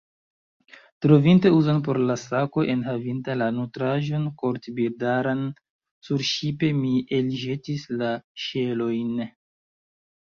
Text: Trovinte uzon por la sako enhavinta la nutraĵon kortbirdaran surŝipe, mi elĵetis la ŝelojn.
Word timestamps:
Trovinte 1.05 1.49
uzon 1.57 1.81
por 1.87 1.99
la 2.11 2.15
sako 2.21 2.63
enhavinta 2.75 3.35
la 3.43 3.49
nutraĵon 3.57 4.25
kortbirdaran 4.43 5.45
surŝipe, 6.09 6.73
mi 6.81 6.95
elĵetis 7.21 7.89
la 8.03 8.13
ŝelojn. 8.49 9.25